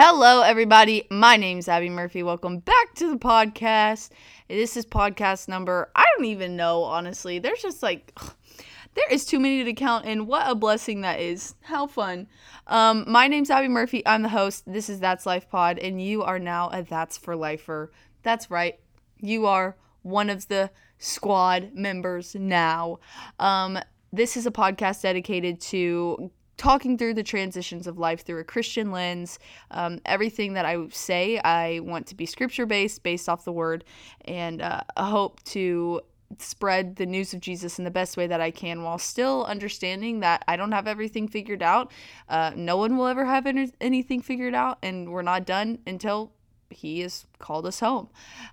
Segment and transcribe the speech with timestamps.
[0.00, 1.08] Hello, everybody.
[1.10, 2.22] My name's Abby Murphy.
[2.22, 4.10] Welcome back to the podcast.
[4.46, 7.40] This is podcast number, I don't even know, honestly.
[7.40, 8.16] There's just like,
[8.94, 11.56] there is too many to count, and what a blessing that is.
[11.62, 12.28] How fun.
[12.68, 14.06] Um, my name's Abby Murphy.
[14.06, 14.72] I'm the host.
[14.72, 17.90] This is That's Life Pod, and you are now a That's for Lifer.
[18.22, 18.78] That's right.
[19.18, 23.00] You are one of the squad members now.
[23.40, 23.80] Um,
[24.12, 28.90] this is a podcast dedicated to talking through the transitions of life through a Christian
[28.90, 29.38] lens.
[29.70, 33.84] Um, everything that I say, I want to be scripture based, based off the word,
[34.26, 36.02] and uh, hope to
[36.38, 40.20] spread the news of Jesus in the best way that I can while still understanding
[40.20, 41.90] that I don't have everything figured out.
[42.28, 46.32] Uh, no one will ever have any- anything figured out, and we're not done until
[46.70, 48.08] he has called us home.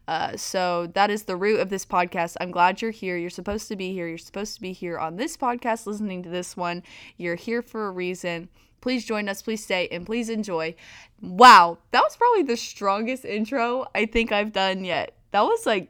[0.07, 2.35] Uh, so that is the root of this podcast.
[2.39, 3.17] I'm glad you're here.
[3.17, 4.07] You're supposed to be here.
[4.07, 6.83] You're supposed to be here on this podcast, listening to this one.
[7.17, 8.49] You're here for a reason.
[8.81, 9.41] Please join us.
[9.41, 10.75] Please stay and please enjoy.
[11.21, 15.15] Wow, that was probably the strongest intro I think I've done yet.
[15.31, 15.89] That was like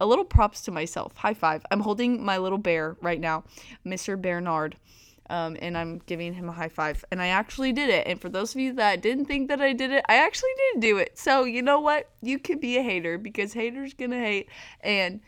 [0.00, 1.16] a little props to myself.
[1.16, 1.64] High five.
[1.70, 3.44] I'm holding my little bear right now,
[3.86, 4.20] Mr.
[4.20, 4.76] Bernard.
[5.30, 7.04] Um, and I'm giving him a high five.
[7.10, 8.06] And I actually did it.
[8.06, 10.80] And for those of you that didn't think that I did it, I actually did
[10.80, 11.18] do it.
[11.18, 12.10] So you know what?
[12.20, 14.48] You can be a hater because haters gonna hate.
[14.80, 15.20] And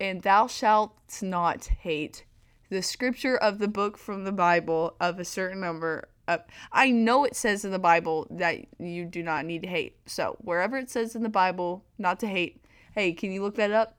[0.00, 2.24] and thou shalt not hate.
[2.68, 6.40] The scripture of the book from the Bible of a certain number of
[6.72, 9.96] I know it says in the Bible that you do not need to hate.
[10.06, 12.64] So wherever it says in the Bible not to hate,
[12.94, 13.96] hey, can you look that up?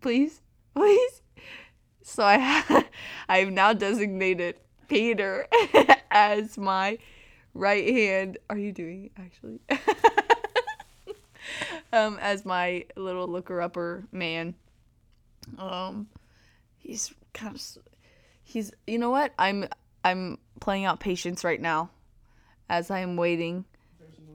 [0.00, 0.40] Please?
[0.74, 1.22] Please?
[2.02, 2.84] So I
[3.28, 4.56] I have now designated
[4.88, 5.46] Peter
[6.10, 6.98] as my
[7.54, 8.38] right hand.
[8.50, 9.60] Are you doing it actually?
[11.92, 14.54] um, as my little looker upper man.
[15.58, 16.08] Um,
[16.76, 17.62] he's kind of,
[18.42, 18.72] he's.
[18.86, 19.32] You know what?
[19.38, 19.66] I'm
[20.04, 21.90] I'm playing out patience right now,
[22.68, 23.64] as I am waiting.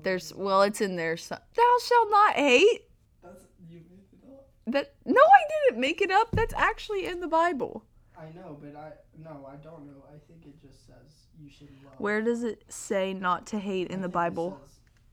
[0.03, 1.17] There's well, it's in there.
[1.17, 2.81] So, Thou shalt not hate.
[3.23, 4.47] That's you made it up.
[4.67, 6.29] That no, I didn't make it up.
[6.33, 7.85] That's actually in the Bible.
[8.23, 8.91] I know, but I
[9.22, 10.03] no, I don't know.
[10.07, 11.95] I think it just says you should love.
[11.97, 14.61] Where does it say not to hate I in the think it Bible?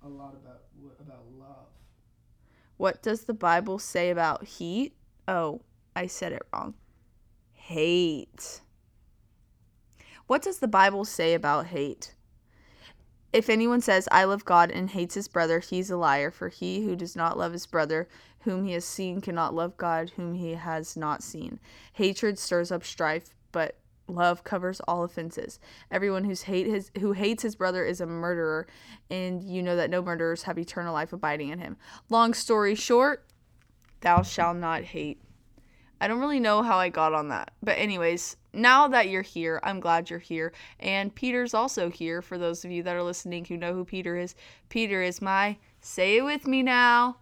[0.03, 0.63] a lot about
[1.01, 1.67] about love.
[2.77, 4.95] What does the Bible say about heat?
[5.27, 5.61] Oh,
[5.97, 6.75] I said it wrong.
[7.53, 8.61] Hate.
[10.27, 12.15] What does the Bible say about hate?
[13.33, 16.85] If anyone says, I love God and hates his brother, he's a liar, for he
[16.85, 18.09] who does not love his brother
[18.41, 21.61] whom he has seen cannot love God whom he has not seen.
[21.93, 25.61] Hatred stirs up strife, but love covers all offenses.
[25.91, 28.67] Everyone who's hate his who hates his brother is a murderer,
[29.11, 31.77] and you know that no murderers have eternal life abiding in him.
[32.09, 33.25] Long story short,
[34.01, 35.23] thou shalt not hate.
[36.01, 37.53] I don't really know how I got on that.
[37.63, 40.55] But anyways, now that you're here, I'm glad you're here.
[40.79, 44.17] And Peter's also here for those of you that are listening who know who Peter
[44.17, 44.35] is.
[44.71, 47.19] Peter is my say it with me now.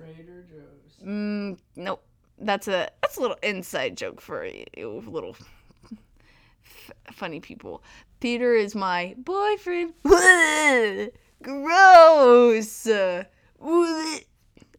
[0.00, 1.06] Trader Joe's.
[1.06, 2.02] Mm, nope.
[2.38, 5.36] That's a that's a little inside joke for you little
[5.84, 7.82] f- funny people.
[8.20, 9.92] Peter is my boyfriend.
[11.42, 12.88] Gross.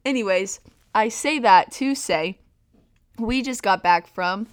[0.06, 0.60] Anyways,
[0.96, 2.40] I say that to say
[3.20, 4.48] we just got back from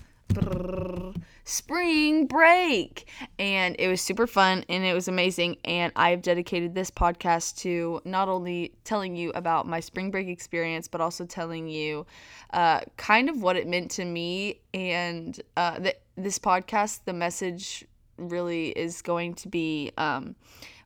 [1.49, 3.09] spring break.
[3.39, 5.57] And it was super fun and it was amazing.
[5.65, 10.89] And i've dedicated this podcast to not only telling you about my spring break experience
[10.89, 12.07] but also telling you
[12.53, 14.61] uh, kind of what it meant to me.
[14.75, 17.87] And uh, th- this podcast the message
[18.19, 20.35] really is going to be um,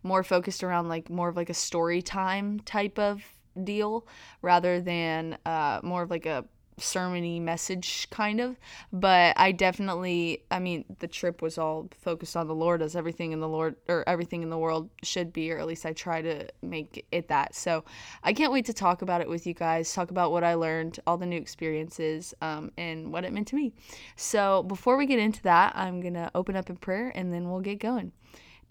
[0.03, 3.23] more focused around like more of like a story time type of
[3.65, 4.07] deal
[4.43, 6.45] rather than uh, more of like a
[6.79, 8.57] sermony message kind of.
[8.93, 13.33] But i definitely i mean the trip was all focused on the lord as everything
[13.33, 16.23] in the lord or everything in the world should be or at least i try
[16.23, 17.55] to make it that.
[17.55, 17.85] So
[18.23, 20.99] i can't wait to talk about it with you guys talk about what i learned
[21.07, 23.73] all the new experiences um, and what it meant to me.
[24.17, 27.61] So before we get into that i'm gonna open up in prayer and then we'll
[27.61, 28.13] get going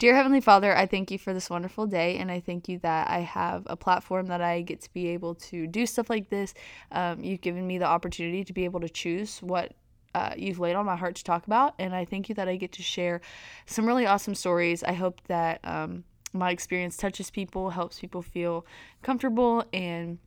[0.02, 3.08] Dear Heavenly Father, I thank you for this wonderful day, and I thank you that
[3.08, 6.54] I have a platform that I get to be able to do stuff like this.
[6.90, 9.74] Um, you've given me the opportunity to be able to choose what
[10.12, 12.56] uh, you've laid on my heart to talk about, and I thank you that I
[12.56, 13.20] get to share
[13.66, 14.82] some really awesome stories.
[14.82, 16.02] I hope that um,
[16.32, 18.66] my experience touches people, helps people feel
[19.02, 20.18] comfortable, and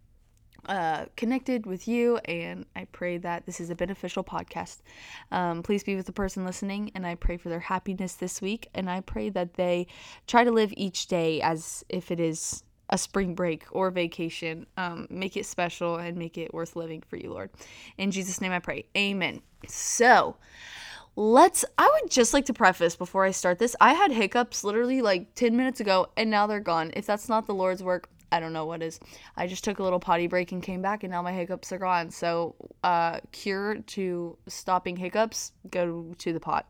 [0.68, 4.78] uh, connected with you, and I pray that this is a beneficial podcast.
[5.32, 8.70] Um, please be with the person listening, and I pray for their happiness this week,
[8.74, 9.88] and I pray that they
[10.28, 14.68] try to live each day as if it is a spring break or vacation.
[14.78, 17.50] Um, make it special and make it worth living for you, Lord.
[17.98, 18.86] In Jesus' name I pray.
[18.96, 19.42] Amen.
[19.68, 20.38] So,
[21.18, 25.02] let's i would just like to preface before i start this i had hiccups literally
[25.02, 28.40] like 10 minutes ago and now they're gone if that's not the lord's work I
[28.40, 29.00] don't know what is.
[29.38, 31.78] I just took a little potty break and came back, and now my hiccups are
[31.78, 32.12] gone.
[32.12, 36.70] So, uh, cure to stopping hiccups, go to the pot.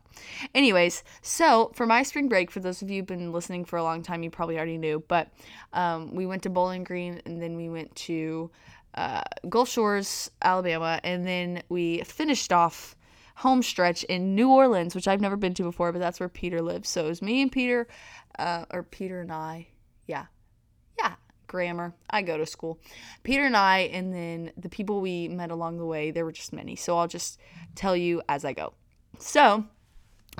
[0.53, 3.83] Anyways, so for my spring break, for those of you who've been listening for a
[3.83, 5.31] long time, you probably already knew, but
[5.73, 8.51] um, we went to Bowling Green, and then we went to
[8.93, 12.95] uh, Gulf Shores, Alabama, and then we finished off
[13.35, 16.61] home stretch in New Orleans, which I've never been to before, but that's where Peter
[16.61, 16.89] lives.
[16.89, 17.87] So it was me and Peter,
[18.39, 19.67] uh, or Peter and I.
[20.07, 20.25] Yeah.
[20.97, 21.15] Yeah.
[21.55, 21.93] Grammar.
[22.09, 22.79] I go to school.
[23.23, 26.51] Peter and I, and then the people we met along the way, there were just
[26.51, 26.75] many.
[26.75, 27.39] So I'll just
[27.75, 28.73] tell you as I go.
[29.19, 29.63] So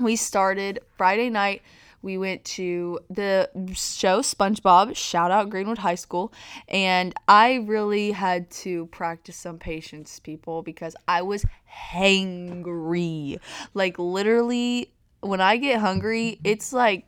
[0.01, 1.61] we started Friday night.
[2.01, 6.31] We went to the show SpongeBob, shout out Greenwood High School,
[6.67, 11.45] and I really had to practice some patience, people, because I was
[11.93, 13.39] hangry.
[13.73, 14.91] Like, literally,
[15.21, 17.07] when I get hungry, it's like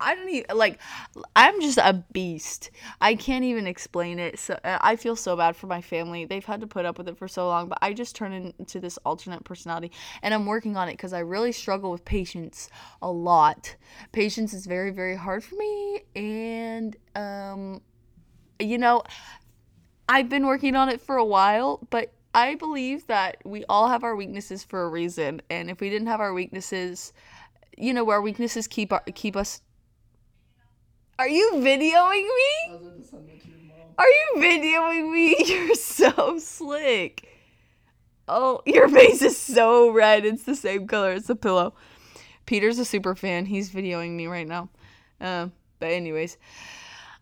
[0.00, 0.80] I don't even like
[1.36, 2.70] I'm just a beast.
[3.00, 4.38] I can't even explain it.
[4.38, 6.24] So uh, I feel so bad for my family.
[6.24, 8.80] They've had to put up with it for so long, but I just turn into
[8.80, 9.92] this alternate personality
[10.22, 12.68] and I'm working on it cuz I really struggle with patience
[13.02, 13.76] a lot.
[14.12, 17.82] Patience is very very hard for me and um
[18.58, 19.02] you know,
[20.08, 24.04] I've been working on it for a while, but I believe that we all have
[24.04, 27.12] our weaknesses for a reason, and if we didn't have our weaknesses,
[27.76, 29.62] you know, our weaknesses keep our, keep us
[31.20, 32.78] are you videoing me?
[33.98, 35.36] Are you videoing me?
[35.46, 37.28] You're so slick.
[38.26, 40.24] Oh, your face is so red.
[40.24, 41.74] It's the same color as the pillow.
[42.46, 43.44] Peter's a super fan.
[43.44, 44.70] He's videoing me right now.
[45.20, 46.38] Um, but anyways,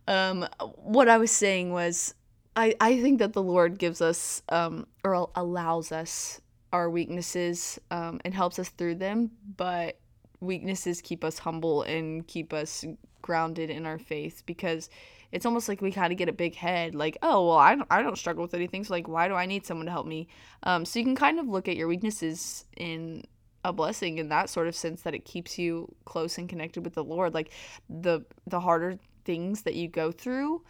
[0.06, 0.46] um,
[0.76, 2.14] what I was saying was,
[2.54, 6.40] I I think that the Lord gives us um or allows us
[6.72, 9.98] our weaknesses um and helps us through them, but
[10.38, 12.84] weaknesses keep us humble and keep us
[13.28, 14.88] grounded in our faith because
[15.32, 17.86] it's almost like we kind of get a big head like oh well I don't,
[17.90, 20.28] I don't struggle with anything so like why do i need someone to help me?
[20.62, 23.24] Um, so you can kind of look at your weaknesses in
[23.66, 26.94] a blessing in that sort of sense that it keeps you close and connected with
[26.94, 27.34] the lord.
[27.34, 27.50] Like
[27.90, 30.62] the the harder things that you go through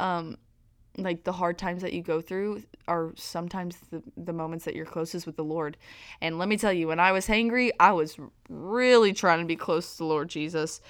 [0.00, 0.38] um,
[0.98, 4.86] like the hard times that you go through are sometimes the, the moments that you're
[4.86, 5.76] closest with the lord.
[6.22, 8.16] And let me tell you when i was hangry i was
[8.48, 10.80] really trying to be close to the lord jesus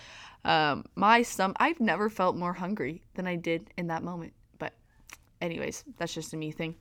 [0.47, 4.33] um, my stomach, I've never felt more hungry than I did in that moment.
[4.59, 4.75] But,
[5.41, 6.77] anyways, that's just a me thing.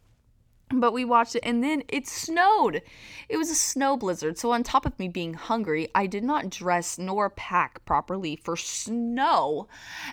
[0.69, 2.83] But we watched it and then it snowed.
[3.27, 4.37] It was a snow blizzard.
[4.37, 8.55] So, on top of me being hungry, I did not dress nor pack properly for
[8.55, 9.67] snow.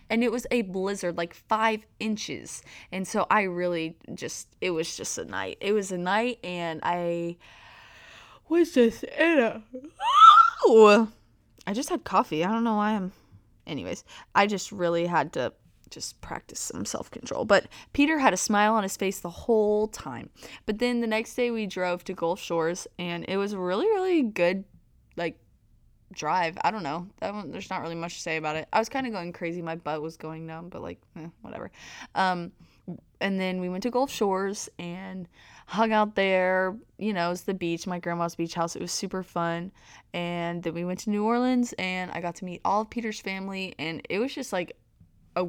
[0.08, 2.62] And it was a blizzard, like five inches.
[2.90, 5.58] And so, I really just, it was just a night.
[5.60, 7.37] It was a night and I
[8.48, 9.62] was just in a.
[11.66, 12.44] I just had coffee.
[12.44, 13.12] I don't know why I'm
[13.66, 14.04] anyways,
[14.34, 15.52] I just really had to
[15.90, 17.44] just practice some self control.
[17.44, 20.30] But Peter had a smile on his face the whole time.
[20.66, 23.86] But then the next day we drove to Gulf Shores and it was a really,
[23.86, 24.64] really good,
[25.16, 25.38] like,
[26.12, 26.58] drive.
[26.64, 27.06] I don't know.
[27.20, 28.69] there's not really much to say about it.
[28.72, 29.62] I was kind of going crazy.
[29.62, 31.70] My butt was going numb, but like, eh, whatever.
[32.14, 32.52] Um,
[33.20, 35.28] and then we went to Gulf Shores and
[35.72, 36.76] hung out there.
[36.98, 38.76] You know, it's the beach, my grandma's beach house.
[38.76, 39.72] It was super fun.
[40.12, 43.20] And then we went to New Orleans and I got to meet all of Peter's
[43.20, 43.74] family.
[43.79, 44.76] And it was just like
[45.34, 45.48] a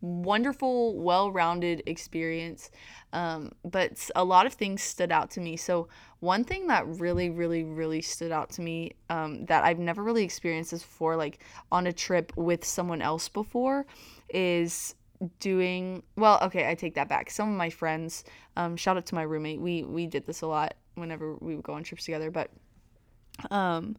[0.00, 2.70] wonderful, well rounded experience.
[3.12, 5.56] Um, but a lot of things stood out to me.
[5.56, 5.88] So,
[6.20, 10.24] one thing that really, really, really stood out to me um, that I've never really
[10.24, 11.40] experienced this before, like
[11.70, 13.86] on a trip with someone else before,
[14.30, 14.94] is
[15.40, 17.30] doing well okay i take that back.
[17.30, 18.24] Some of my friends
[18.56, 19.60] um, shout out to my roommate.
[19.60, 22.50] We we did this a lot whenever we would go on trips together but
[23.50, 23.96] um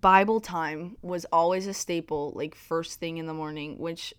[0.00, 4.14] bible time was always a staple like first thing in the morning which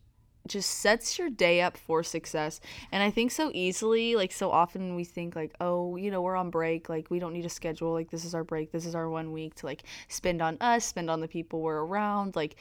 [0.48, 2.60] just sets your day up for success.
[2.92, 6.36] And i think so easily like so often we think like oh you know we're
[6.36, 8.96] on break like we don't need a schedule like this is our break this is
[8.96, 12.56] our one week to like spend on us spend on the people we're around like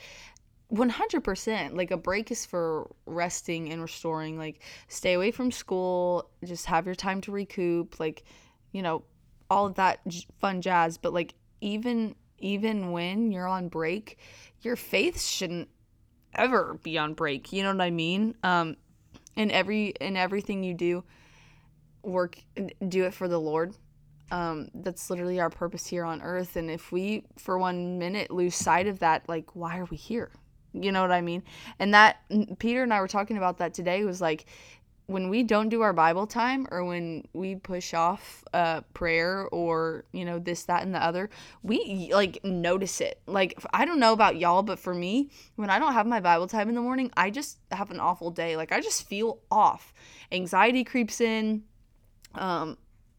[0.73, 6.65] 100% like a break is for resting and restoring like stay away from school just
[6.65, 8.25] have your time to recoup like
[8.73, 9.01] you know
[9.49, 9.99] all of that
[10.39, 10.97] fun jazz.
[10.97, 14.17] But like even even when you're on break
[14.61, 15.69] your faith shouldn't
[16.35, 18.35] ever be on break you know what i mean?
[18.43, 18.77] Um
[19.35, 21.03] in every in everything you do
[22.03, 22.37] work
[22.87, 23.73] do it for the lord.
[24.31, 26.55] Um that's literally our purpose here on earth.
[26.55, 30.31] And if we for one minute lose sight of that like why are we here
[30.81, 31.43] you know what I mean?
[31.79, 32.17] And that
[32.59, 34.45] Peter and I were talking about that today was like
[35.07, 40.03] when we don't do our Bible time or when we push off uh, prayer or,
[40.11, 41.29] you know, this, that, and the other,
[41.63, 43.21] we like notice it.
[43.25, 46.45] Like, I don't know about y'all, but for me, when I don't have my Bible
[46.47, 48.57] time in the morning, I just have an awful day.
[48.57, 49.93] Like, I just feel off.
[50.29, 51.63] Anxiety creeps in.
[52.35, 52.77] Um,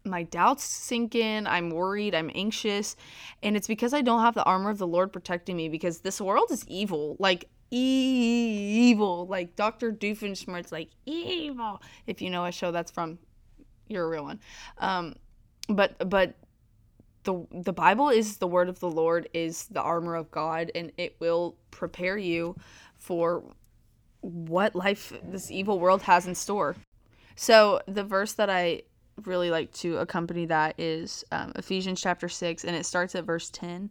[0.09, 1.47] my doubts sink in.
[1.47, 2.15] I'm worried.
[2.15, 2.97] I'm anxious.
[3.43, 6.21] And it's because I don't have the armor of the Lord protecting me because this
[6.21, 7.17] world is evil.
[7.19, 9.27] Like, evil.
[9.27, 9.93] Like Dr.
[9.93, 11.83] Doofenshmirtz, like evil.
[12.07, 13.19] If you know a show that's from,
[13.88, 14.41] you're a real one.
[14.79, 15.17] Um,
[15.69, 16.35] but but
[17.25, 20.93] the the Bible is the word of the Lord, is the armor of God, and
[20.97, 22.57] it will prepare you
[22.97, 23.45] for
[24.21, 26.77] what life this evil world has in store.
[27.37, 28.83] So the verse that I
[29.25, 33.51] really like to accompany that is um, Ephesians chapter 6 and it starts at verse
[33.51, 33.91] 10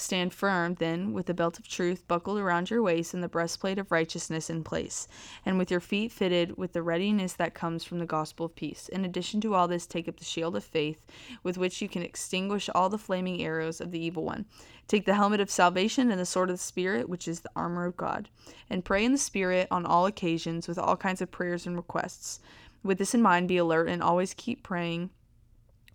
[0.00, 3.78] Stand firm, then, with the belt of truth buckled around your waist and the breastplate
[3.78, 5.08] of righteousness in place,
[5.44, 8.88] and with your feet fitted with the readiness that comes from the gospel of peace.
[8.88, 11.04] In addition to all this, take up the shield of faith,
[11.42, 14.46] with which you can extinguish all the flaming arrows of the evil one.
[14.86, 17.84] Take the helmet of salvation and the sword of the Spirit, which is the armor
[17.84, 18.28] of God,
[18.70, 22.40] and pray in the Spirit on all occasions with all kinds of prayers and requests.
[22.82, 25.10] With this in mind, be alert and always keep praying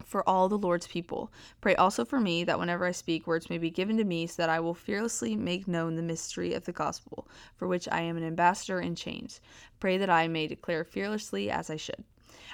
[0.05, 1.31] for all the Lord's people.
[1.61, 4.41] Pray also for me that whenever I speak, words may be given to me, so
[4.41, 8.17] that I will fearlessly make known the mystery of the gospel, for which I am
[8.17, 9.41] an ambassador in chains.
[9.79, 12.03] Pray that I may declare fearlessly as I should.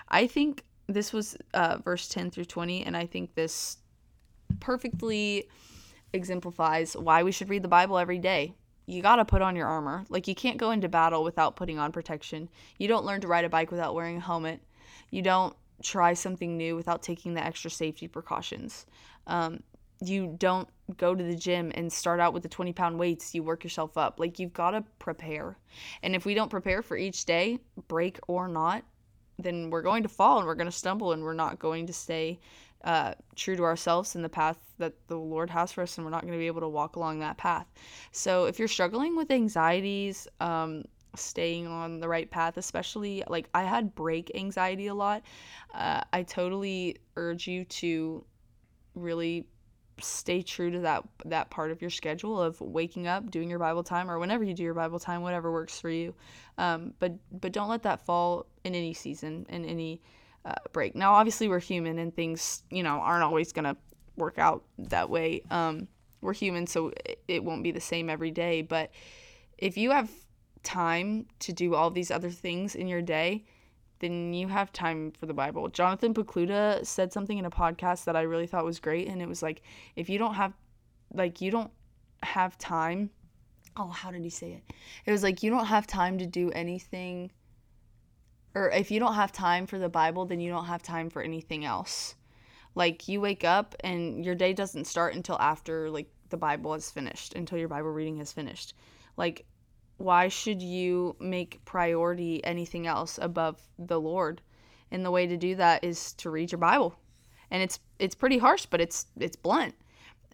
[0.10, 3.77] I think this was uh, verse 10 through 20, and I think this
[4.60, 5.48] perfectly
[6.13, 8.53] exemplifies why we should read the Bible every day.
[8.86, 10.03] You got to put on your armor.
[10.10, 12.50] Like, you can't go into battle without putting on protection.
[12.79, 14.62] You don't learn to ride a bike without wearing a helmet.
[15.12, 18.86] You don't try something new without taking the extra safety precautions.
[19.27, 19.62] Um,
[20.01, 20.67] you don't
[20.98, 23.36] go to the gym and start out with the 20 pound weights.
[23.36, 24.19] You work yourself up.
[24.19, 25.57] Like, you've got to prepare.
[26.03, 28.83] And if we don't prepare for each day, break or not,
[29.38, 31.93] then we're going to fall and we're going to stumble and we're not going to
[31.93, 32.39] stay
[32.83, 36.12] uh, true to ourselves in the path that the Lord has for us, and we're
[36.12, 37.67] not going to be able to walk along that path.
[38.12, 40.86] So, if you're struggling with anxieties, um,
[41.16, 45.24] staying on the right path, especially like I had break anxiety a lot.
[45.74, 48.25] Uh, I totally urge you to
[48.96, 49.48] really
[50.01, 53.84] stay true to that that part of your schedule of waking up, doing your Bible
[53.84, 56.13] time, or whenever you do your Bible time, whatever works for you.
[56.58, 60.01] Um, but but don't let that fall in any season, in any
[60.46, 60.96] uh, break.
[60.96, 63.78] Now, obviously, we're human, and things you know aren't always gonna
[64.16, 65.44] work out that way.
[65.51, 65.88] Um,
[66.22, 68.62] we're human, so it, it won't be the same every day.
[68.62, 68.92] But
[69.58, 70.10] if you have
[70.63, 73.46] time to do all these other things in your day,
[74.00, 75.68] then you have time for the Bible.
[75.68, 79.28] Jonathan Pokluda said something in a podcast that I really thought was great, and it
[79.28, 79.62] was like,
[79.96, 80.54] if you don't have,
[81.13, 81.72] like, you don't
[82.24, 83.10] have time.
[83.75, 84.74] Oh, how did he say it?
[85.06, 87.32] It was like, you don't have time to do anything,
[88.56, 91.22] or if you don't have time for the Bible, then you don't have time for
[91.22, 92.16] anything else.
[92.75, 96.89] Like, you wake up and your day doesn't start until after, like, the Bible is
[96.89, 98.75] finished, until your Bible reading is finished.
[99.18, 99.46] Like,
[100.00, 104.41] why should you make priority anything else above the Lord?
[104.91, 106.96] And the way to do that is to read your Bible.
[107.51, 109.75] And it's it's pretty harsh, but it's it's blunt.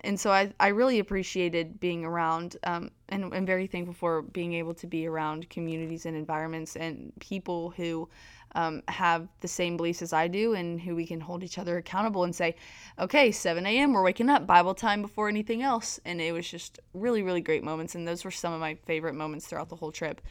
[0.03, 4.53] And so I, I really appreciated being around um, and I'm very thankful for being
[4.53, 8.07] able to be around communities and environments and people who
[8.55, 11.77] um, have the same beliefs as I do and who we can hold each other
[11.77, 12.55] accountable and say,
[12.97, 15.99] okay, 7 a.m., we're waking up, Bible time before anything else.
[16.05, 17.95] And it was just really, really great moments.
[17.95, 20.21] And those were some of my favorite moments throughout the whole trip.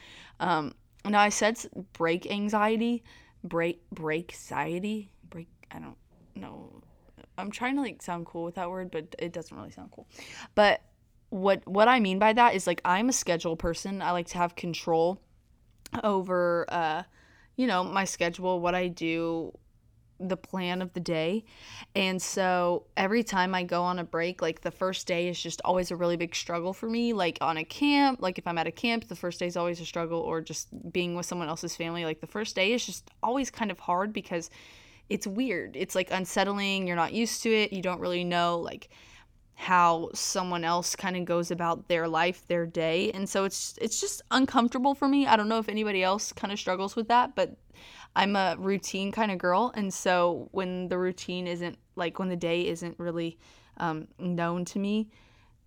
[0.41, 1.59] Um, now, I said
[1.93, 3.05] break anxiety,
[3.45, 5.99] break, break anxiety, break, I don't
[6.35, 6.83] know.
[7.37, 10.07] I'm trying to like sound cool with that word, but it doesn't really sound cool.
[10.55, 10.81] But
[11.29, 14.01] what what I mean by that is like I'm a schedule person.
[14.01, 15.21] I like to have control
[16.03, 17.03] over uh
[17.57, 19.53] you know, my schedule, what I do,
[20.21, 21.45] the plan of the day.
[21.95, 25.61] And so every time I go on a break, like the first day is just
[25.65, 27.13] always a really big struggle for me.
[27.13, 29.81] Like on a camp, like if I'm at a camp, the first day is always
[29.81, 33.11] a struggle, or just being with someone else's family, like the first day is just
[33.23, 34.51] always kind of hard because
[35.09, 35.77] it's weird.
[35.77, 36.87] It's like unsettling.
[36.87, 37.73] You're not used to it.
[37.73, 38.89] You don't really know, like,
[39.55, 43.11] how someone else kind of goes about their life, their day.
[43.13, 45.27] And so it's it's just uncomfortable for me.
[45.27, 47.57] I don't know if anybody else kind of struggles with that, but
[48.17, 52.37] I'm a routine kind of girl, and so when the routine isn't like when the
[52.37, 53.39] day isn't really
[53.79, 55.11] um, known to me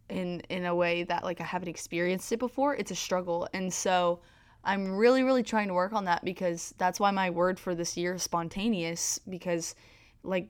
[0.10, 3.48] in in a way that like I haven't experienced it before, it's a struggle.
[3.54, 4.22] And so
[4.64, 7.98] I'm really really trying to work on that because that's why my word for this
[7.98, 9.76] year is spontaneous because
[10.24, 10.50] like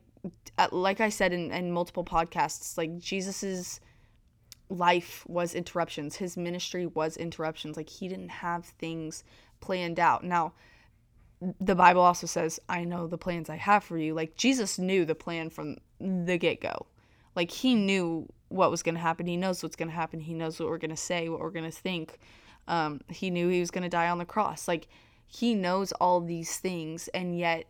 [0.70, 3.80] like I said in, in multiple podcasts, like Jesus's
[4.70, 6.16] life was interruptions.
[6.16, 7.76] His ministry was interruptions.
[7.76, 9.24] Like he didn't have things
[9.60, 10.24] planned out.
[10.24, 10.52] Now,
[11.60, 14.14] the Bible also says, I know the plans I have for you.
[14.14, 16.86] Like Jesus knew the plan from the get go.
[17.36, 19.26] Like he knew what was going to happen.
[19.26, 20.20] He knows what's going to happen.
[20.20, 22.18] He knows what we're going to say, what we're going to think.
[22.66, 24.66] Um, he knew he was going to die on the cross.
[24.66, 24.88] Like
[25.26, 27.08] he knows all these things.
[27.08, 27.66] And yet,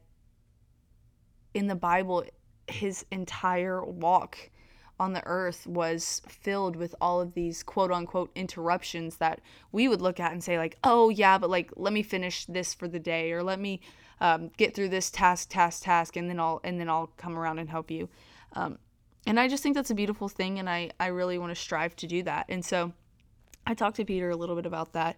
[1.54, 2.24] in the Bible,
[2.70, 4.50] his entire walk
[5.00, 10.02] on the earth was filled with all of these quote unquote interruptions that we would
[10.02, 12.98] look at and say like oh yeah but like let me finish this for the
[12.98, 13.80] day or let me
[14.20, 17.58] um, get through this task task task and then i'll and then i'll come around
[17.58, 18.08] and help you.
[18.54, 18.78] Um,
[19.26, 21.94] and i just think that's a beautiful thing and i i really want to strive
[21.96, 22.46] to do that.
[22.48, 22.92] And so
[23.66, 25.16] i talked to peter a little bit about that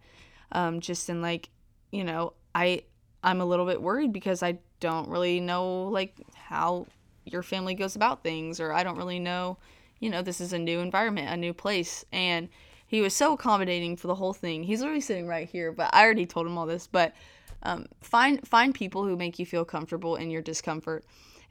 [0.53, 1.49] um, just in like
[1.91, 2.83] you know i
[3.23, 6.87] i'm a little bit worried because i don't really know like how
[7.33, 9.59] your family goes about things or I don't really know,
[9.99, 12.05] you know, this is a new environment, a new place.
[12.13, 12.49] And
[12.87, 14.65] he was so accommodating for the whole thing.
[14.65, 17.15] He's literally sitting right here, but I already told him all this, but
[17.63, 21.05] um, find find people who make you feel comfortable in your discomfort.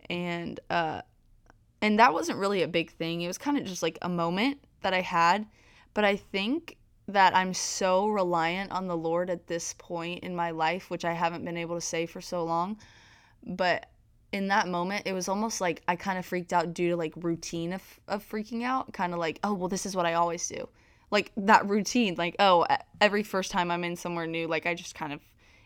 [0.10, 1.02] And uh
[1.82, 3.22] and that wasn't really a big thing.
[3.22, 5.46] It was kind of just like a moment that I had,
[5.94, 10.52] but I think that I'm so reliant on the Lord at this point in my
[10.52, 12.78] life, which I haven't been able to say for so long.
[13.44, 13.90] But
[14.32, 17.14] in that moment, it was almost like I kind of freaked out due to like
[17.16, 18.94] routine of, of freaking out.
[18.94, 20.70] Kind of like, oh, well, this is what I always do.
[21.12, 22.66] Like that routine, like, oh,
[23.02, 25.22] every first time I'm in somewhere new, like I just kind of,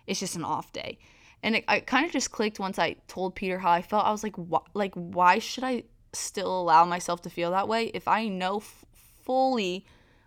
[0.08, 0.98] it's just an off day.
[1.42, 4.06] And it, it kind of just clicked once I told Peter how I felt.
[4.06, 4.36] I was like,
[4.74, 5.84] like, why should I
[6.14, 8.86] still allow myself to feel that way if I know f-
[9.26, 9.86] fully,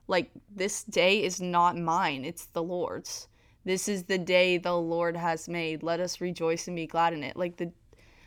[0.08, 3.28] like, this day is not mine, it's the Lord's.
[3.66, 5.82] This is the day the Lord has made.
[5.82, 7.36] Let us rejoice and be glad in it.
[7.36, 7.72] Like the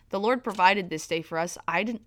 [0.09, 1.57] the Lord provided this day for us.
[1.67, 2.03] I didn't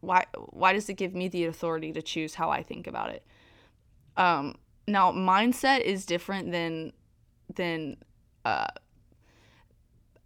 [0.00, 3.24] why why does it give me the authority to choose how I think about it?
[4.16, 4.56] Um
[4.86, 6.92] now mindset is different than
[7.54, 7.96] than
[8.44, 8.68] uh,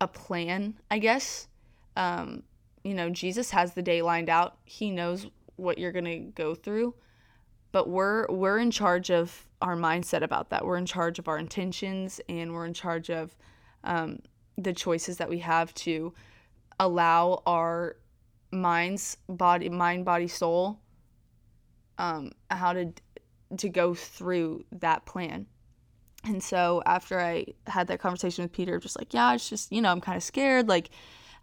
[0.01, 1.49] a plan, I guess.
[1.97, 2.43] Um
[2.85, 4.57] you know, Jesus has the day lined out.
[4.65, 6.95] He knows what you're to go through,
[7.71, 10.65] but we're we're in charge of our mindset about that.
[10.65, 13.37] We're in charge of our intentions and we're in charge of
[13.85, 14.21] um,
[14.59, 16.13] the choices that we have to
[16.83, 17.97] allow our
[18.51, 20.81] minds, body, mind, body, soul,
[21.99, 22.93] um, how to
[23.57, 25.47] to go through that plan.
[26.25, 29.81] And so after I had that conversation with Peter, just like, yeah, it's just you
[29.81, 30.69] know, I'm kind of scared.
[30.69, 30.91] Like,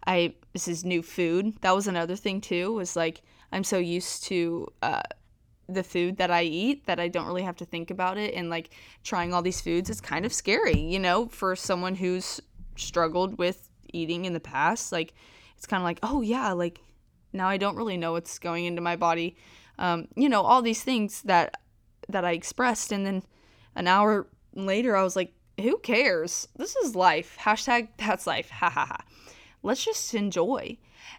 [0.06, 1.56] I this is new food.
[1.62, 2.72] That was another thing too.
[2.72, 4.68] Was like I'm so used to.
[4.82, 5.02] Uh,
[5.68, 8.50] the food that I eat that I don't really have to think about it and
[8.50, 8.70] like
[9.04, 12.40] trying all these foods is kind of scary, you know, for someone who's
[12.74, 15.14] struggled with eating in the past, like
[15.56, 16.80] it's kind of like, oh yeah, like
[17.32, 19.36] now I don't really know what's going into my body.
[19.78, 21.60] Um, you know, all these things that
[22.08, 23.22] that I expressed, and then
[23.74, 26.48] an hour later, I was like, who cares?
[26.56, 27.36] This is life.
[27.40, 28.50] Hashtag that's life.
[28.50, 29.04] Ha ha ha.
[29.62, 30.78] Let's just enjoy.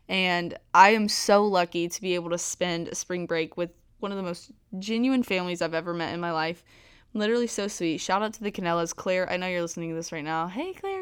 [0.10, 4.12] And I am so lucky to be able to spend a spring break with one
[4.12, 6.64] of the most genuine families I've ever met in my life.
[7.14, 8.00] Literally so sweet.
[8.00, 8.96] Shout out to the Canellas.
[8.96, 10.48] Claire, I know you're listening to this right now.
[10.48, 11.01] Hey, Claire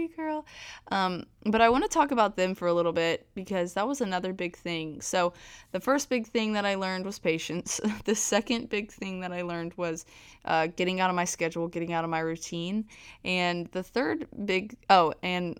[0.00, 0.46] you, girl.
[0.90, 4.00] Um, but I want to talk about them for a little bit because that was
[4.00, 5.00] another big thing.
[5.00, 5.32] So,
[5.72, 7.80] the first big thing that I learned was patience.
[8.04, 10.04] the second big thing that I learned was
[10.44, 12.86] uh, getting out of my schedule, getting out of my routine.
[13.24, 15.58] And the third big, oh, and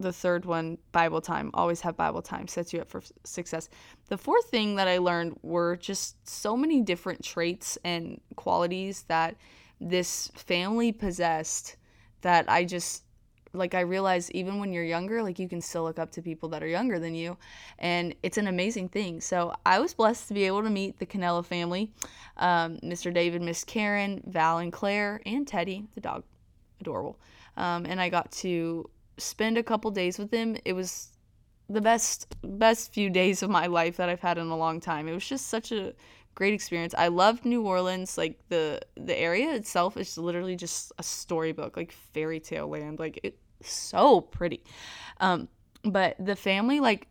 [0.00, 1.50] the third one, Bible time.
[1.54, 3.68] Always have Bible time, sets you up for success.
[4.08, 9.36] The fourth thing that I learned were just so many different traits and qualities that
[9.80, 11.76] this family possessed
[12.20, 13.04] that I just
[13.52, 16.48] like I realize even when you're younger, like you can still look up to people
[16.50, 17.36] that are younger than you,
[17.78, 19.20] and it's an amazing thing.
[19.20, 21.90] So I was blessed to be able to meet the Canella family,
[22.36, 23.12] um, Mr.
[23.12, 26.24] David, Miss Karen, Val, and Claire, and Teddy, the dog,
[26.80, 27.18] adorable.
[27.56, 30.56] Um, and I got to spend a couple days with them.
[30.64, 31.08] It was
[31.68, 35.08] the best best few days of my life that I've had in a long time.
[35.08, 35.92] It was just such a
[36.38, 36.94] great experience.
[36.96, 38.16] I loved New Orleans.
[38.16, 43.00] Like the the area itself is literally just a storybook, like fairy tale land.
[43.00, 44.62] Like it so pretty.
[45.18, 45.48] Um,
[45.82, 47.08] but the family like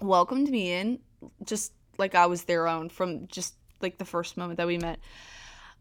[0.00, 1.00] welcomed me in
[1.44, 5.00] just like I was their own from just like the first moment that we met.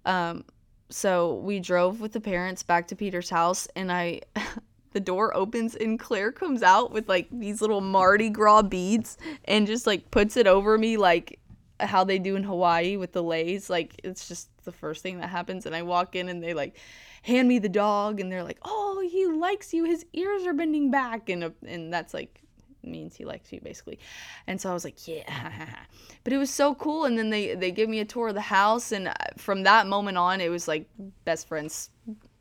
[0.04, 0.44] Um,
[0.90, 4.22] so we drove with the parents back to Peter's house, and I.
[4.92, 9.68] the door opens and Claire comes out with like these little Mardi Gras beads and
[9.68, 11.40] just like puts it over me like
[11.80, 13.70] how they do in Hawaii with the leis.
[13.70, 15.66] Like it's just the first thing that happens.
[15.66, 16.78] And I walk in and they like
[17.24, 19.86] hand me the dog and they're like, "Oh, he likes you.
[19.86, 22.42] His ears are bending back." And uh, and that's like
[22.84, 24.00] means he likes you basically.
[24.48, 25.68] And so I was like, "Yeah."
[26.24, 28.42] but it was so cool and then they they give me a tour of the
[28.42, 30.88] house and uh, from that moment on it was like
[31.26, 31.90] best friends.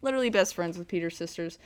[0.00, 1.58] Literally best friends with Peter's sisters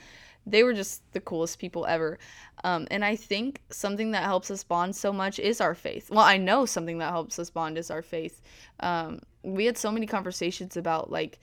[0.45, 2.19] they were just the coolest people ever.
[2.63, 6.09] Um, and I think something that helps us bond so much is our faith.
[6.09, 8.41] Well, I know something that helps us bond is our faith.
[8.79, 11.39] Um, we had so many conversations about like,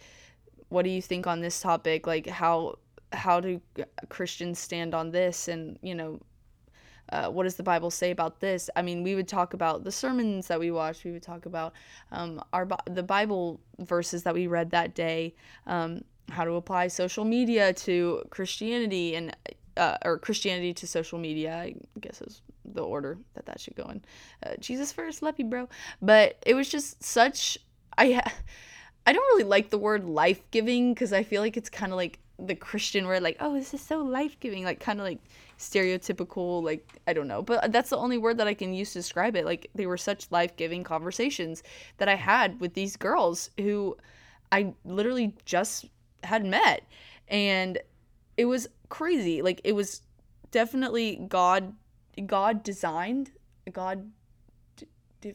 [0.69, 2.07] what do you think on this topic?
[2.07, 2.79] Like how
[3.13, 3.61] how do
[4.09, 5.49] Christians stand on this?
[5.49, 6.21] And you know,
[7.11, 8.71] uh, what does the Bible say about this?
[8.77, 11.05] I mean, we would talk about the sermons that we watched.
[11.05, 11.73] We would talk about
[12.13, 15.35] um, our the Bible verses that we read that day.
[15.67, 19.37] Um, how to apply social media to Christianity and
[19.77, 21.55] uh, or Christianity to social media.
[21.57, 24.03] I guess is the order that that should go in.
[24.45, 25.69] Uh, Jesus first, you, bro.
[26.01, 27.59] But it was just such.
[27.97, 28.23] I
[29.07, 31.97] I don't really like the word life giving because I feel like it's kind of
[31.97, 35.21] like the Christian word, like oh, this is so life giving, like kind of like
[35.59, 37.43] stereotypical, like I don't know.
[37.43, 39.45] But that's the only word that I can use to describe it.
[39.45, 41.63] Like they were such life giving conversations
[41.99, 43.97] that I had with these girls who
[44.53, 45.87] I literally just
[46.25, 46.83] had met.
[47.29, 47.79] And
[48.37, 49.43] it was crazy.
[49.43, 50.03] Like it was
[50.51, 51.75] definitely god
[52.27, 53.31] god designed
[53.73, 54.11] god
[54.77, 54.87] d-
[55.21, 55.35] d-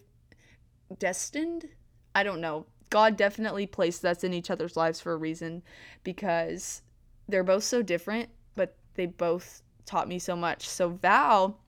[1.00, 1.66] destined?
[2.14, 2.66] I don't know.
[2.90, 5.64] God definitely placed us in each other's lives for a reason
[6.04, 6.82] because
[7.28, 10.68] they're both so different but they both taught me so much.
[10.68, 11.60] So val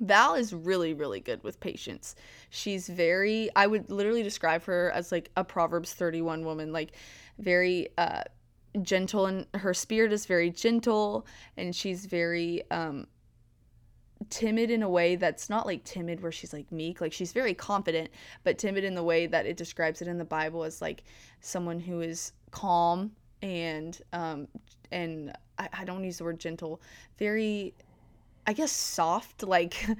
[0.00, 2.14] Val is really, really good with patience.
[2.50, 6.92] She's very, I would literally describe her as like a Proverbs 31 woman, like
[7.38, 8.22] very uh,
[8.82, 13.06] gentle and her spirit is very gentle and she's very um
[14.30, 17.52] timid in a way that's not like timid where she's like meek like she's very
[17.54, 18.08] confident
[18.44, 21.04] but timid in the way that it describes it in the bible as like
[21.40, 23.10] someone who is calm
[23.42, 24.48] and um
[24.90, 26.80] and I, I don't use the word gentle
[27.18, 27.74] very
[28.46, 29.86] i guess soft like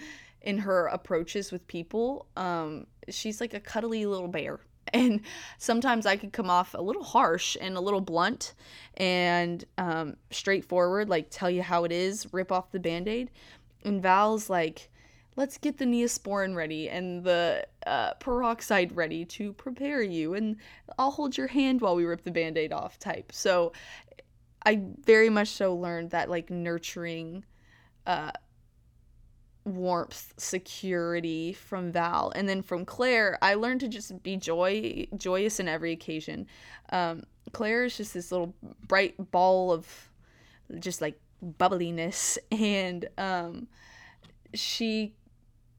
[0.46, 2.26] in her approaches with people.
[2.36, 4.60] Um she's like a cuddly little bear
[4.92, 5.20] and
[5.58, 8.54] sometimes I could come off a little harsh and a little blunt
[8.96, 13.30] and um, straightforward, like tell you how it is, rip off the band aid.
[13.84, 14.90] And Val's like,
[15.36, 20.56] let's get the neosporin ready and the uh, peroxide ready to prepare you, and
[20.98, 23.32] I'll hold your hand while we rip the band aid off type.
[23.32, 23.72] So
[24.64, 27.44] I very much so learned that like nurturing.
[28.06, 28.30] Uh,
[29.66, 35.60] warmth, security from Val, and then from Claire, I learned to just be joy joyous
[35.60, 36.46] in every occasion.
[36.90, 38.54] Um, Claire is just this little
[38.86, 39.86] bright ball of
[40.78, 43.66] just like bubbliness, and um,
[44.54, 45.14] she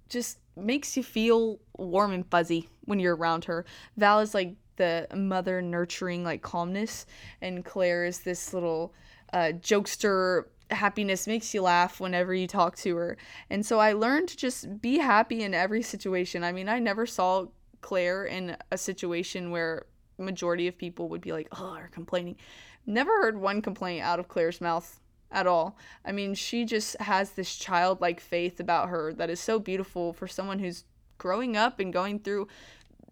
[0.10, 3.66] just makes you feel warm and fuzzy when you're around her.
[3.96, 7.06] Val is like the mother nurturing like calmness,
[7.42, 8.94] and Claire is this little
[9.34, 13.18] uh, jokester happiness makes you laugh whenever you talk to her.
[13.50, 16.44] And so I learned to just be happy in every situation.
[16.44, 17.48] I mean, I never saw
[17.82, 19.86] Claire in a situation where
[20.18, 22.38] majority of people would be like, "Oh, are complaining."
[22.86, 25.00] Never heard one complaint out of Claire's mouth
[25.32, 25.78] at all.
[26.06, 30.28] I mean, she just has this childlike faith about her that is so beautiful for
[30.28, 30.86] someone who's
[31.18, 32.48] growing up and going through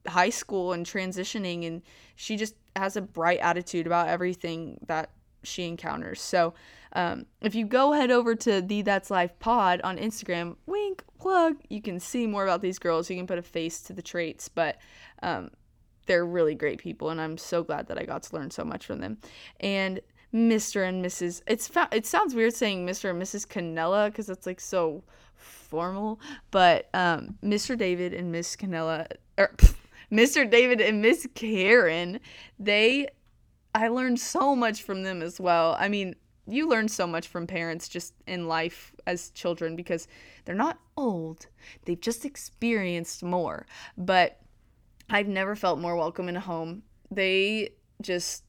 [0.08, 1.82] high school and transitioning and
[2.15, 5.10] she just has a bright attitude about everything that
[5.44, 6.22] she encounters.
[6.22, 6.54] So,
[6.95, 11.58] um, if you go head over to the That's Life Pod on Instagram, wink, plug,
[11.69, 13.10] you can see more about these girls.
[13.10, 14.77] You can put a face to the traits, but
[15.21, 15.51] um,
[16.05, 18.86] they're really great people, and I'm so glad that I got to learn so much
[18.86, 19.17] from them.
[19.60, 19.99] And
[20.34, 20.88] Mr.
[20.88, 21.41] and Mrs.
[21.47, 23.10] It's it sounds weird saying Mr.
[23.10, 23.45] and Mrs.
[23.45, 25.03] Canella because it's like so
[25.36, 26.19] formal,
[26.51, 27.77] but um, Mr.
[27.77, 29.53] David and Miss Canella, or
[30.12, 30.49] Mr.
[30.49, 32.21] David and Miss Karen,
[32.58, 33.08] they
[33.73, 35.75] I learned so much from them as well.
[35.77, 36.15] I mean,
[36.47, 40.08] you learn so much from parents just in life as children because
[40.45, 41.47] they're not old.
[41.86, 43.65] They've just experienced more.
[43.97, 44.39] But
[45.10, 46.84] I've never felt more welcome in a home.
[47.12, 48.43] They just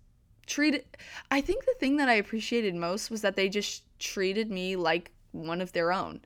[0.46, 0.84] treated
[1.30, 5.10] I think the thing that I appreciated most was that they just treated me like
[5.32, 6.20] one of their own.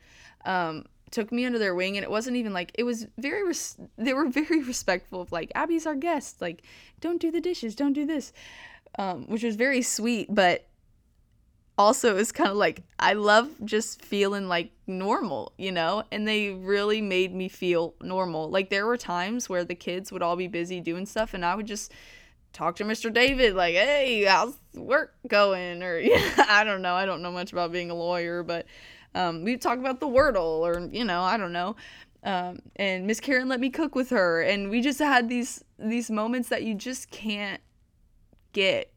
[0.45, 3.77] Um, took me under their wing and it wasn't even like it was very res-
[3.99, 6.63] they were very respectful of like Abby's our guest like
[7.01, 8.33] don't do the dishes don't do this
[8.99, 10.67] um, which was very sweet but
[11.81, 16.05] also is kind of like I love just feeling like normal, you know?
[16.13, 18.51] And they really made me feel normal.
[18.51, 21.55] Like there were times where the kids would all be busy doing stuff and I
[21.55, 21.91] would just
[22.53, 23.13] talk to Mr.
[23.13, 26.95] David like, "Hey, how's work going?" or yeah, I don't know.
[26.95, 28.67] I don't know much about being a lawyer, but
[29.15, 31.77] um, we'd talk about the Wordle or you know, I don't know.
[32.23, 36.11] Um, and Miss Karen let me cook with her and we just had these these
[36.11, 37.63] moments that you just can't
[38.53, 38.93] get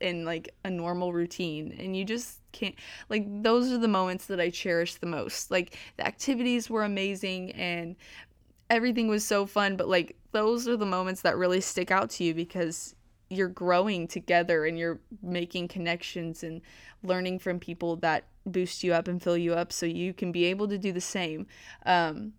[0.00, 2.74] in like a normal routine and you just can't
[3.08, 5.50] like those are the moments that I cherish the most.
[5.50, 7.96] Like the activities were amazing and
[8.70, 12.24] everything was so fun, but like those are the moments that really stick out to
[12.24, 12.94] you because
[13.28, 16.60] you're growing together and you're making connections and
[17.02, 20.44] learning from people that boost you up and fill you up so you can be
[20.44, 21.46] able to do the same.
[21.84, 22.32] Um,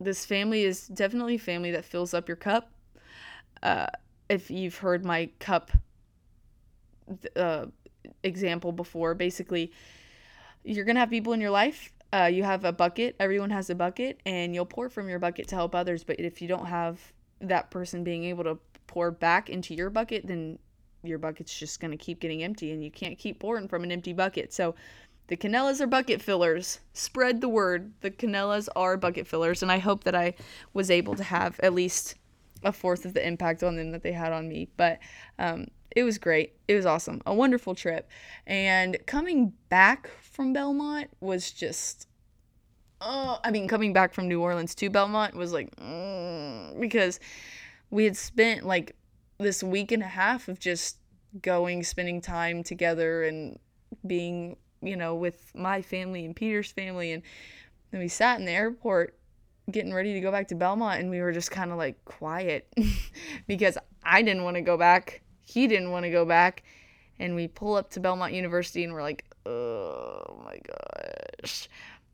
[0.00, 2.70] this family is definitely a family that fills up your cup.
[3.62, 3.86] Uh,
[4.30, 5.70] if you've heard my cup
[7.36, 7.66] uh,
[8.22, 9.14] example before.
[9.14, 9.72] Basically,
[10.64, 11.92] you're gonna have people in your life.
[12.12, 13.16] Uh, you have a bucket.
[13.20, 16.04] Everyone has a bucket, and you'll pour from your bucket to help others.
[16.04, 17.00] But if you don't have
[17.40, 20.58] that person being able to pour back into your bucket, then
[21.02, 24.12] your bucket's just gonna keep getting empty, and you can't keep pouring from an empty
[24.12, 24.52] bucket.
[24.52, 24.74] So.
[25.28, 26.80] The Canellas are bucket fillers.
[26.92, 27.92] Spread the word.
[28.00, 30.34] The Canellas are bucket fillers, and I hope that I
[30.74, 32.16] was able to have at least
[32.64, 34.68] a fourth of the impact on them that they had on me.
[34.76, 34.98] But
[35.38, 36.54] um, it was great.
[36.68, 37.20] It was awesome.
[37.26, 38.08] A wonderful trip.
[38.46, 42.06] And coming back from Belmont was just
[43.00, 47.18] oh, I mean coming back from New Orleans to Belmont was like mm, because
[47.90, 48.96] we had spent like
[49.38, 50.98] this week and a half of just
[51.42, 53.58] going spending time together and
[54.06, 57.22] being, you know, with my family and Peter's family and
[57.90, 59.16] then we sat in the airport
[59.70, 62.72] getting ready to go back to Belmont and we were just kind of like quiet
[63.46, 66.62] because I didn't want to go back he didn't want to go back.
[67.18, 70.58] And we pull up to Belmont University and we're like, oh my
[71.42, 71.68] gosh.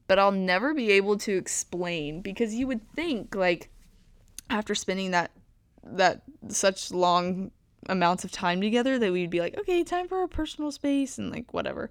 [0.09, 3.71] But I'll never be able to explain because you would think like
[4.51, 5.33] after spending that
[5.85, 7.51] that such long
[7.89, 11.31] amounts of time together that we'd be like, okay, time for our personal space and
[11.31, 11.91] like whatever.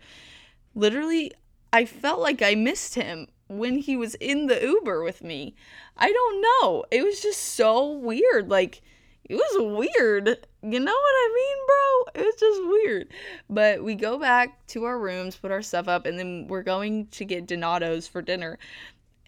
[0.74, 1.32] Literally,
[1.72, 5.56] I felt like I missed him when he was in the Uber with me.
[5.96, 6.84] I don't know.
[6.92, 8.50] It was just so weird.
[8.50, 8.82] Like
[9.28, 10.28] it was weird.
[10.62, 12.22] You know what I mean, bro?
[12.22, 13.08] It was just weird.
[13.50, 17.08] But we go back to our rooms, put our stuff up, and then we're going
[17.08, 18.60] to get Donato's for dinner.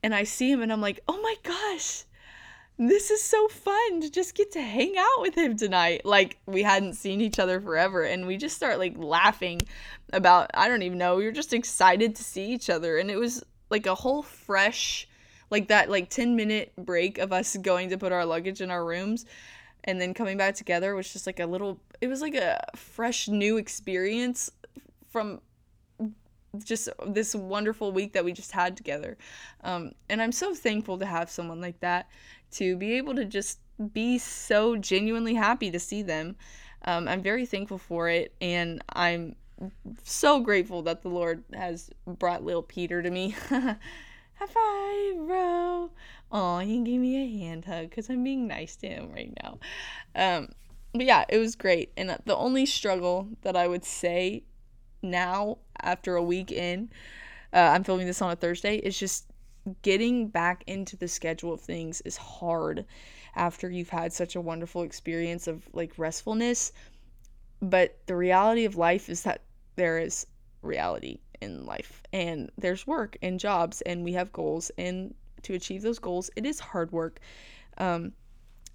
[0.03, 2.03] And I see him and I'm like, oh my gosh,
[2.77, 6.05] this is so fun to just get to hang out with him tonight.
[6.05, 8.03] Like, we hadn't seen each other forever.
[8.03, 9.61] And we just start like laughing
[10.13, 12.99] about, I don't even know, we were just excited to see each other.
[12.99, 15.07] And it was like a whole fresh,
[15.49, 18.85] like that, like 10 minute break of us going to put our luggage in our
[18.85, 19.25] rooms
[19.87, 23.27] and then coming back together was just like a little it was like a fresh
[23.27, 24.51] new experience
[25.09, 25.41] from
[26.63, 29.17] just this wonderful week that we just had together.
[29.63, 32.09] Um, and i'm so thankful to have someone like that
[32.51, 33.59] to be able to just
[33.93, 36.35] be so genuinely happy to see them.
[36.85, 39.35] Um, i'm very thankful for it and i'm
[40.03, 43.35] so grateful that the lord has brought little peter to me.
[43.49, 45.89] High five bro
[46.31, 49.59] Oh, he gave me a hand hug because I'm being nice to him right now.
[50.15, 50.49] Um,
[50.93, 51.91] but yeah, it was great.
[51.95, 54.43] And the only struggle that I would say
[55.01, 56.89] now, after a week in,
[57.53, 59.27] uh, I'm filming this on a Thursday, is just
[59.81, 62.85] getting back into the schedule of things is hard
[63.35, 66.71] after you've had such a wonderful experience of like restfulness.
[67.61, 69.41] But the reality of life is that
[69.75, 70.25] there is
[70.61, 75.13] reality in life and there's work and jobs and we have goals and
[75.43, 76.29] to achieve those goals.
[76.35, 77.19] It is hard work.
[77.77, 78.13] Um,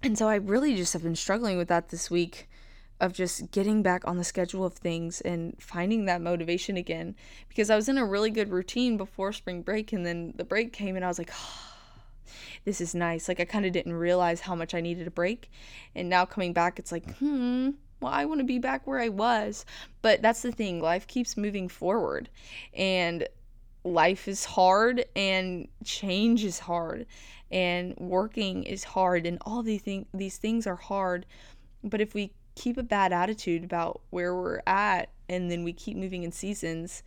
[0.01, 2.49] and so I really just have been struggling with that this week
[2.99, 7.15] of just getting back on the schedule of things and finding that motivation again
[7.49, 10.71] because I was in a really good routine before spring break and then the break
[10.73, 11.73] came and I was like, oh,
[12.65, 13.27] this is nice.
[13.27, 15.51] Like I kind of didn't realize how much I needed a break.
[15.95, 19.09] And now coming back, it's like, hmm, well, I want to be back where I
[19.09, 19.65] was.
[20.01, 22.29] But that's the thing, life keeps moving forward.
[22.73, 23.27] And
[23.83, 27.05] life is hard and change is hard
[27.51, 31.25] and working is hard and all these things these things are hard.
[31.83, 35.97] But if we keep a bad attitude about where we're at and then we keep
[35.97, 37.03] moving in seasons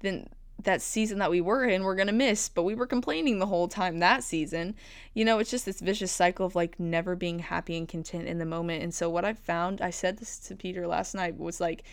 [0.00, 0.28] then
[0.62, 2.48] that season that we were in we're going to miss.
[2.48, 4.74] But we were complaining the whole time that season.
[5.12, 8.38] You know it's just this vicious cycle of like never being happy and content in
[8.38, 8.82] the moment.
[8.82, 11.84] And so what i found i said this to peter last night was like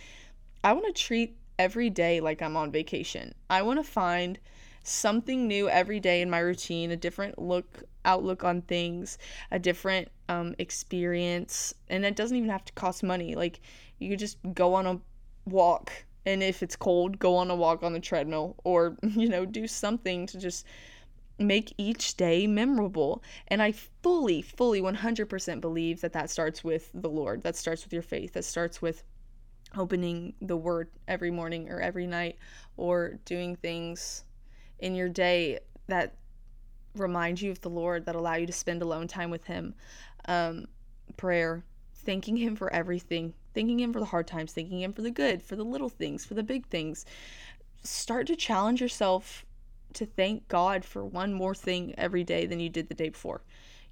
[0.64, 3.34] i want to treat every day like I'm on vacation.
[3.50, 4.40] I want to find
[4.84, 9.18] something new every day in my routine, a different look outlook on things,
[9.52, 13.36] a different um, experience, and it doesn't even have to cost money.
[13.36, 13.62] Like
[14.00, 15.00] you just go on a
[15.46, 19.46] walk And if it's cold, go on a walk on the treadmill or, you know,
[19.46, 20.66] do something to just
[21.40, 23.24] make each day memorable.
[23.48, 27.44] And I fully, fully 100% believe that that starts with the Lord.
[27.44, 28.34] That starts with your faith.
[28.34, 29.04] That starts with
[29.78, 32.38] opening the word every morning or every night
[32.78, 34.24] or doing things
[34.80, 36.16] in your day that
[36.96, 39.74] remind you of the Lord, that allow you to spend alone time with Him.
[40.26, 40.68] Um,
[41.18, 41.64] prayer,
[41.96, 45.42] thanking Him for everything, thanking Him for the hard times, thanking Him for the good,
[45.42, 47.06] for the little things, for the big things.
[47.84, 49.46] Start to challenge yourself
[49.94, 53.42] to thank God for one more thing every day than you did the day before.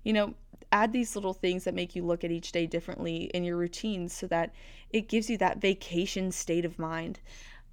[0.03, 0.33] You know,
[0.71, 4.13] add these little things that make you look at each day differently in your routines
[4.13, 4.53] so that
[4.91, 7.19] it gives you that vacation state of mind.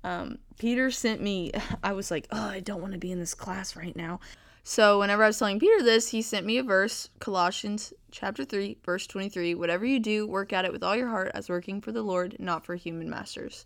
[0.05, 3.35] Um, Peter sent me, I was like, oh, I don't want to be in this
[3.35, 4.21] class right now.
[4.65, 8.77] So whenever I was telling Peter this, he sent me a verse, Colossians chapter 3,
[8.85, 9.55] verse 23.
[9.55, 12.37] Whatever you do, work at it with all your heart as working for the Lord,
[12.39, 13.65] not for human masters.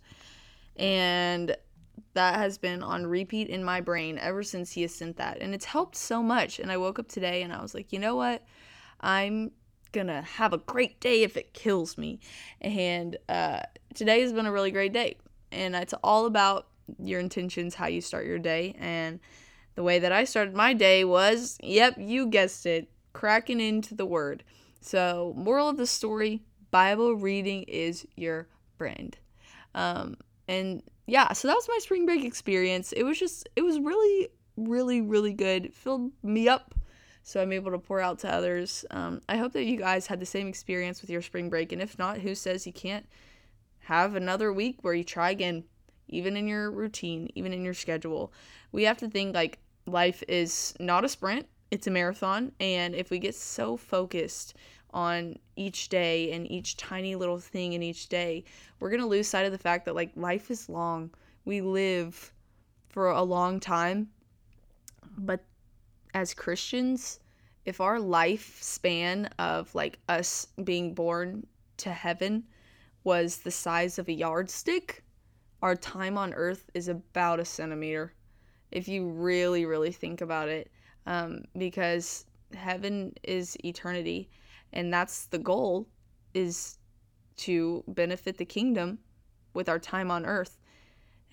[0.76, 1.56] And
[2.14, 5.38] that has been on repeat in my brain ever since he has sent that.
[5.40, 6.58] And it's helped so much.
[6.58, 8.44] And I woke up today and I was like, you know what?
[9.00, 9.50] I'm
[9.92, 12.20] gonna have a great day if it kills me.
[12.60, 13.60] And uh,
[13.94, 15.16] today has been a really great day.
[15.50, 18.74] And it's all about your intentions, how you start your day.
[18.78, 19.20] And
[19.74, 24.06] the way that I started my day was, yep, you guessed it, cracking into the
[24.06, 24.44] word.
[24.80, 29.16] So, moral of the story Bible reading is your friend.
[29.74, 30.16] Um,
[30.48, 32.92] and yeah, so that was my spring break experience.
[32.92, 35.74] It was just, it was really, really, really good.
[35.74, 36.74] Filled me up
[37.22, 38.84] so I'm able to pour out to others.
[38.90, 41.72] Um, I hope that you guys had the same experience with your spring break.
[41.72, 43.06] And if not, who says you can't
[43.80, 45.64] have another week where you try again,
[46.08, 48.32] even in your routine, even in your schedule?
[48.72, 52.52] We have to think like life is not a sprint, it's a marathon.
[52.58, 54.54] And if we get so focused
[54.92, 58.44] on each day and each tiny little thing in each day,
[58.78, 61.10] we're going to lose sight of the fact that like life is long.
[61.44, 62.32] We live
[62.88, 64.08] for a long time,
[65.18, 65.44] but
[66.14, 67.20] as Christians,
[67.64, 71.46] if our lifespan of like us being born
[71.78, 72.44] to heaven
[73.04, 75.02] was the size of a yardstick,
[75.62, 78.12] our time on earth is about a centimeter.
[78.70, 80.70] If you really, really think about it,
[81.06, 84.28] um, because heaven is eternity,
[84.72, 85.88] and that's the goal,
[86.34, 86.78] is
[87.36, 88.98] to benefit the kingdom
[89.54, 90.58] with our time on earth.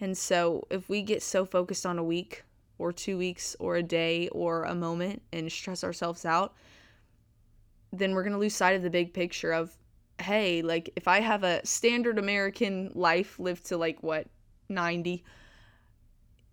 [0.02, 2.44] And so, if we get so focused on a week
[2.78, 6.56] or two weeks or a day or a moment and stress ourselves out,
[7.92, 9.76] then we're going to lose sight of the big picture of,
[10.20, 14.28] hey, like if I have a standard American life lived to like what,
[14.70, 15.24] 90,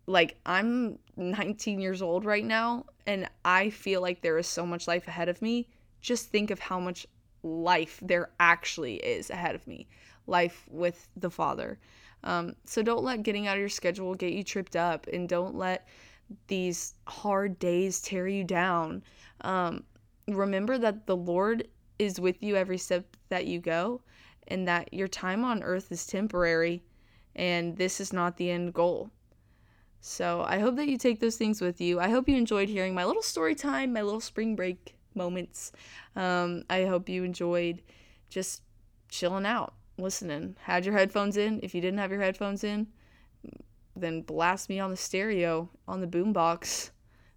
[0.06, 4.88] like I'm 19 years old right now and I feel like there is so much
[4.88, 5.68] life ahead of me.
[6.06, 7.04] Just think of how much
[7.42, 9.88] life there actually is ahead of me
[10.28, 11.80] life with the Father.
[12.22, 15.56] Um, so don't let getting out of your schedule get you tripped up and don't
[15.56, 15.88] let
[16.46, 19.02] these hard days tear you down.
[19.40, 19.82] Um,
[20.28, 21.66] remember that the Lord
[21.98, 24.00] is with you every step that you go,
[24.46, 26.84] and that your time on earth is temporary,
[27.34, 29.10] and this is not the end goal.
[30.00, 31.98] So I hope that you take those things with you.
[31.98, 35.72] I hope you enjoyed hearing my little story time, my little spring break moments.
[36.14, 37.82] Um, I hope you enjoyed
[38.28, 38.62] just
[39.08, 40.56] chilling out, listening.
[40.62, 41.60] Had your headphones in.
[41.62, 42.88] If you didn't have your headphones in,
[43.94, 46.90] then blast me on the stereo, on the boombox.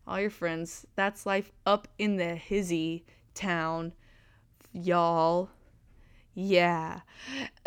[0.08, 0.86] All your friends.
[0.96, 3.94] That's life up in the hizzy town,
[4.74, 5.50] y'all.
[6.34, 7.02] Yeah.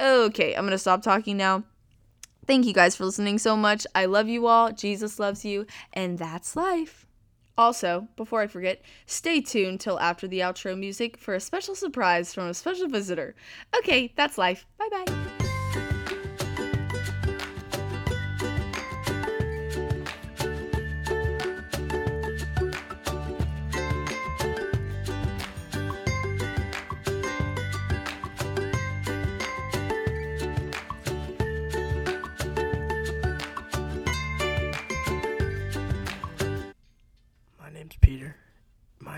[0.00, 1.64] Okay, I'm going to stop talking now.
[2.46, 3.86] Thank you guys for listening so much.
[3.94, 4.72] I love you all.
[4.72, 5.66] Jesus loves you.
[5.92, 7.06] And that's life.
[7.56, 12.32] Also, before I forget, stay tuned till after the outro music for a special surprise
[12.32, 13.34] from a special visitor.
[13.78, 14.66] Okay, that's life.
[14.78, 15.31] Bye bye.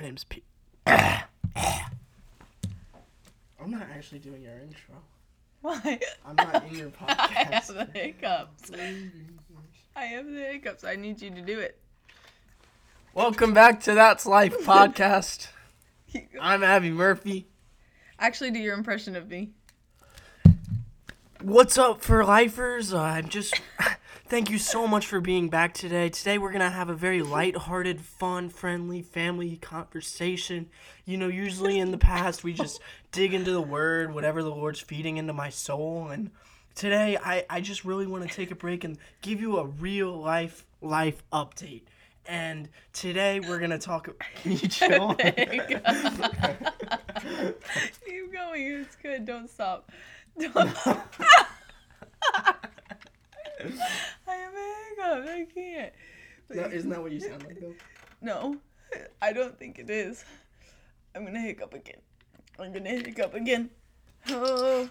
[0.04, 0.44] Name's Pete.
[0.86, 1.24] I'm
[3.66, 4.94] not actually doing your intro.
[5.62, 5.98] Why?
[6.26, 7.16] I'm not in your podcast.
[7.18, 8.70] I have the hiccups.
[9.96, 10.84] I have the hiccups.
[10.84, 11.78] I need you to do it.
[13.14, 15.48] Welcome back to That's Life podcast.
[16.40, 17.46] I'm Abby Murphy.
[18.18, 19.50] Actually, do your impression of me.
[21.40, 22.92] What's up for lifers?
[22.92, 23.58] Uh, I'm just
[24.26, 26.08] Thank you so much for being back today.
[26.08, 30.70] Today we're going to have a very light-hearted, fun, friendly family conversation.
[31.04, 32.80] You know, usually in the past we just
[33.12, 36.30] dig into the word, whatever the Lord's feeding into my soul and
[36.74, 40.16] today I, I just really want to take a break and give you a real
[40.18, 41.82] life life update.
[42.26, 44.08] And today we're gonna talk.
[44.42, 45.14] Can you chill?
[45.14, 45.52] Keep
[48.32, 48.54] going.
[48.56, 49.26] It's good.
[49.26, 49.90] Don't stop.
[50.38, 51.14] Don't stop.
[54.28, 55.28] I have a hiccup.
[55.28, 55.92] I can't.
[56.50, 57.74] no, isn't that what you sound like though?
[58.20, 58.56] No,
[59.20, 60.24] I don't think it is.
[61.14, 62.00] I'm gonna hiccup again.
[62.58, 63.70] I'm gonna hiccup again.
[64.30, 64.88] Oh.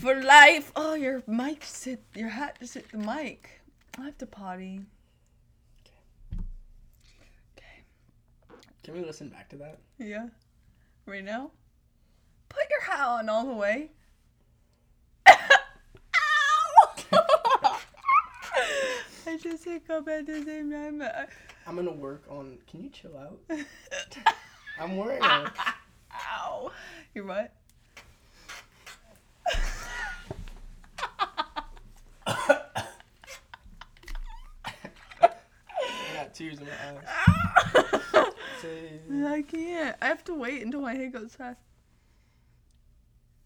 [0.00, 0.72] For life.
[0.76, 3.60] Oh, your mic hit, your hat just hit the mic.
[3.98, 4.80] I have to potty.
[7.58, 7.82] Okay.
[8.82, 9.78] Can we listen back to that?
[9.98, 10.28] Yeah.
[11.04, 11.50] Right now?
[12.48, 13.90] Put your hat on all the way.
[19.36, 21.02] I just hiccup at the same time.
[21.02, 21.26] I-
[21.66, 22.56] I'm gonna work on.
[22.66, 23.38] Can you chill out?
[24.80, 25.20] I'm worried.
[25.22, 26.70] Ow!
[27.12, 27.52] Your what?
[32.26, 32.62] I
[36.14, 37.04] got tears in my eyes.
[39.26, 39.96] I can't.
[40.00, 41.56] I have to wait until my hiccups pass.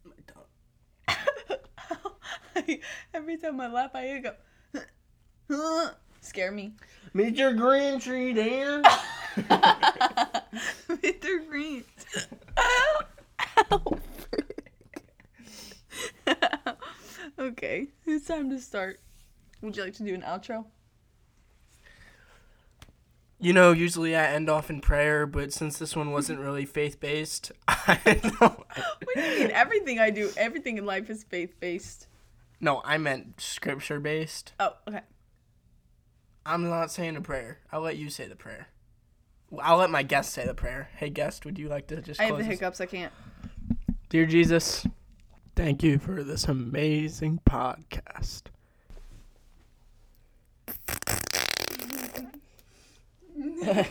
[0.05, 0.13] my
[2.69, 2.79] tongue.
[3.13, 4.39] Every time I laugh, I hiccup.
[6.21, 6.73] Scare me.
[7.15, 7.57] Mr.
[7.57, 8.83] Green Tree there.
[10.89, 11.49] Mr.
[11.49, 11.85] Green.
[17.39, 19.01] okay, it's time to start.
[19.63, 20.67] Would you like to do an outro?
[23.43, 27.01] You know, usually I end off in prayer, but since this one wasn't really faith
[27.01, 28.41] based, I don't.
[28.41, 29.51] What do you mean?
[29.53, 32.07] Everything I do, everything in life is faith based.
[32.61, 34.53] No, I meant scripture based.
[34.61, 35.01] Oh, okay.
[36.45, 37.59] I'm not saying a prayer.
[37.71, 38.69] I'll let you say the prayer.
[39.61, 40.89] I'll let my guest say the prayer.
[40.97, 42.61] Hey, guest, would you like to just I close have the this?
[42.61, 42.81] hiccups.
[42.81, 43.13] I can't.
[44.09, 44.87] Dear Jesus,
[45.57, 48.43] thank you for this amazing podcast.
[53.63, 53.89] have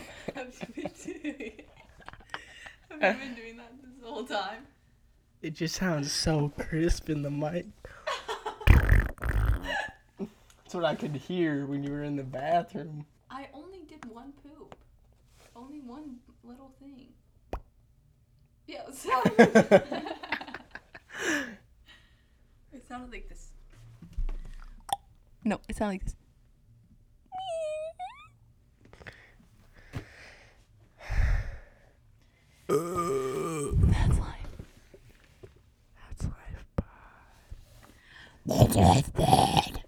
[0.76, 1.52] you been doing?
[3.00, 4.66] Have you been doing that this whole time?
[5.42, 7.66] It just sounds so crisp in the mic.
[10.70, 13.04] That's what I could hear when you were in the bathroom.
[13.28, 14.76] I only did one poop.
[15.56, 17.08] Only one little thing.
[18.68, 19.34] Yeah, it sounded,
[22.72, 23.48] it sounded like this.
[25.44, 26.14] No, it sounded like this.
[33.88, 34.46] That's life.
[38.46, 39.12] That's life.
[39.14, 39.79] Bye.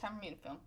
[0.00, 0.58] 10 mil film.